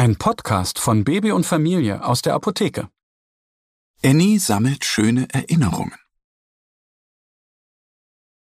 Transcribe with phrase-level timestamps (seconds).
[0.00, 2.88] Ein Podcast von Baby und Familie aus der Apotheke.
[4.02, 5.94] Annie sammelt schöne Erinnerungen.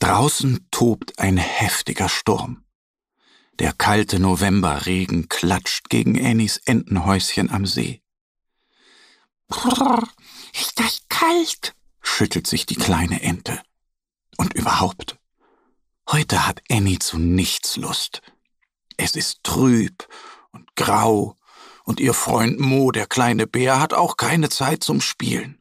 [0.00, 2.64] Draußen tobt ein heftiger Sturm.
[3.60, 8.02] Der kalte Novemberregen klatscht gegen Annies Entenhäuschen am See.
[9.46, 10.08] Brrr,
[10.60, 11.76] ist das kalt?
[12.02, 13.62] schüttelt sich die kleine Ente.
[14.38, 15.16] Und überhaupt,
[16.10, 18.22] heute hat Annie zu nichts Lust.
[18.96, 20.08] Es ist trüb
[20.52, 21.36] und grau,
[21.84, 25.58] und ihr Freund Mo, der kleine Bär, hat auch keine Zeit zum Spielen.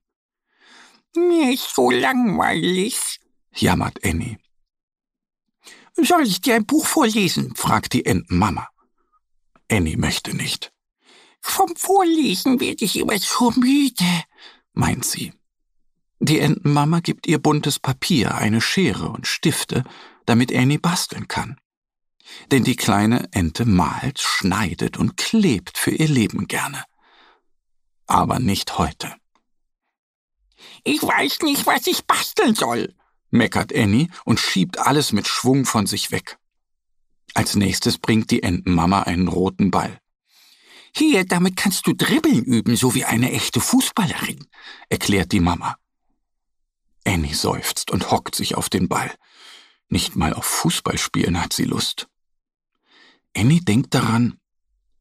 [1.16, 3.20] Mir ist so langweilig,
[3.54, 4.38] jammert Annie.
[5.96, 7.56] Soll ich dir ein Buch vorlesen?
[7.56, 8.68] fragt die Entenmama.
[9.70, 10.72] Annie möchte nicht.
[11.42, 14.24] Vom Vorlesen werde ich immer so müde,
[14.74, 15.34] meint sie.
[16.20, 19.84] Die Entenmama gibt ihr buntes Papier, eine Schere und Stifte,
[20.26, 21.60] damit Annie basteln kann.
[22.52, 26.84] Denn die kleine Ente malt, schneidet und klebt für ihr Leben gerne.
[28.06, 29.14] Aber nicht heute.
[30.84, 32.96] Ich weiß nicht, was ich basteln soll,
[33.30, 36.38] meckert Annie und schiebt alles mit Schwung von sich weg.
[37.34, 40.00] Als nächstes bringt die Entenmama einen roten Ball.
[40.96, 44.48] Hier, damit kannst du dribbeln üben, so wie eine echte Fußballerin,
[44.90, 45.78] erklärt die Mama.
[47.06, 49.14] Annie seufzt und hockt sich auf den Ball.
[49.90, 52.08] Nicht mal auf Fußballspielen hat sie Lust.
[53.38, 54.40] Annie denkt daran,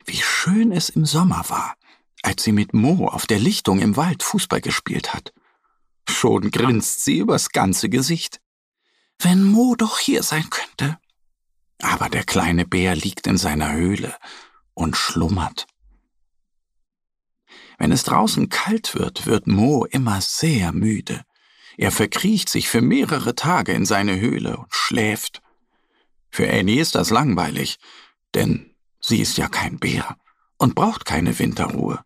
[0.05, 1.75] wie schön es im Sommer war,
[2.23, 5.33] als sie mit Mo auf der Lichtung im Wald Fußball gespielt hat.
[6.07, 8.43] Schon grinst sie übers ganze Gesicht.
[9.19, 10.99] Wenn Mo doch hier sein könnte.
[11.81, 14.15] Aber der kleine Bär liegt in seiner Höhle
[14.75, 15.67] und schlummert.
[17.79, 21.25] Wenn es draußen kalt wird, wird Mo immer sehr müde.
[21.79, 25.41] Er verkriecht sich für mehrere Tage in seine Höhle und schläft.
[26.31, 27.79] Für Annie ist das langweilig,
[28.37, 28.71] denn
[29.01, 30.17] sie ist ja kein Bär
[30.59, 32.05] und braucht keine Winterruhe.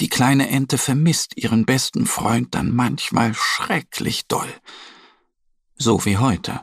[0.00, 4.48] Die kleine Ente vermisst ihren besten Freund dann manchmal schrecklich doll.
[5.76, 6.62] So wie heute.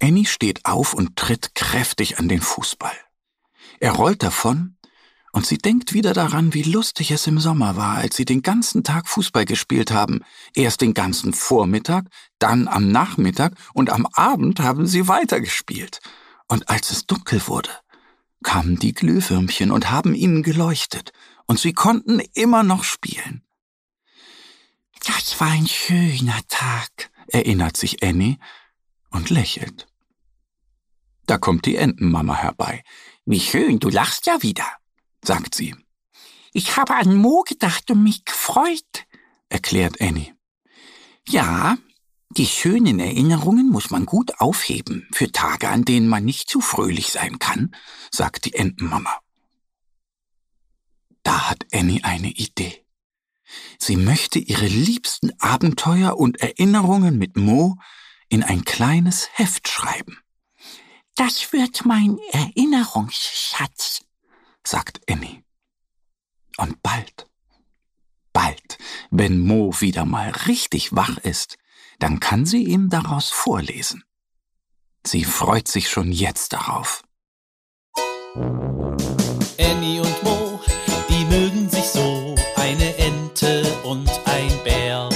[0.00, 2.96] Annie steht auf und tritt kräftig an den Fußball.
[3.80, 4.76] Er rollt davon,
[5.34, 8.84] und sie denkt wieder daran, wie lustig es im Sommer war, als sie den ganzen
[8.84, 10.20] Tag Fußball gespielt haben.
[10.54, 12.04] Erst den ganzen Vormittag,
[12.38, 15.98] dann am Nachmittag und am Abend haben sie weitergespielt.
[16.48, 17.70] Und als es dunkel wurde,
[18.42, 21.12] kamen die Glühwürmchen und haben ihnen geleuchtet,
[21.46, 23.42] und sie konnten immer noch spielen.
[25.06, 28.38] Das war ein schöner Tag, erinnert sich Annie
[29.10, 29.86] und lächelt.
[31.26, 32.82] Da kommt die Entenmama herbei.
[33.24, 34.66] Wie schön, du lachst ja wieder,
[35.22, 35.74] sagt sie.
[36.52, 39.06] Ich habe an Mo gedacht und mich gefreut,
[39.48, 40.34] erklärt Annie.
[41.28, 41.76] Ja,
[42.36, 47.08] die schönen Erinnerungen muss man gut aufheben für Tage, an denen man nicht zu fröhlich
[47.08, 47.74] sein kann,
[48.10, 49.20] sagt die Entenmama.
[51.22, 52.84] Da hat Annie eine Idee.
[53.78, 57.76] Sie möchte ihre liebsten Abenteuer und Erinnerungen mit Mo
[58.28, 60.18] in ein kleines Heft schreiben.
[61.14, 64.04] Das wird mein Erinnerungsschatz,
[64.66, 65.44] sagt Annie.
[66.56, 67.28] Und bald,
[68.32, 68.78] bald,
[69.10, 71.58] wenn Mo wieder mal richtig wach ist,
[71.98, 74.04] dann kann sie ihm daraus vorlesen.
[75.06, 77.02] Sie freut sich schon jetzt darauf.
[79.58, 80.60] Annie und Mo,
[81.08, 85.08] die mögen sich so, eine Ente und ein Bär.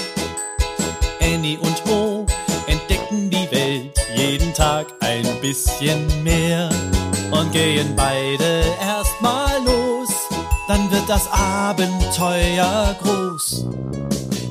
[1.21, 2.27] Annie und Mo
[2.67, 6.69] entdecken die Welt jeden Tag ein bisschen mehr
[7.31, 10.11] und gehen beide erstmal los,
[10.67, 13.67] dann wird das Abenteuer groß.